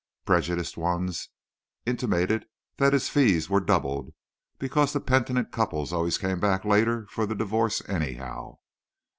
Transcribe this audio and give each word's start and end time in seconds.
Prejudiced 0.25 0.77
ones 0.77 1.29
intimated 1.85 2.47
that 2.77 2.91
his 2.93 3.07
fees 3.07 3.51
were 3.51 3.59
doubled, 3.59 4.13
because 4.57 4.93
the 4.93 4.99
penitent 4.99 5.51
couples 5.51 5.93
always 5.93 6.17
came 6.17 6.39
back 6.39 6.65
later 6.65 7.05
for 7.11 7.27
the 7.27 7.35
divorce, 7.35 7.83
anyhow. 7.87 8.57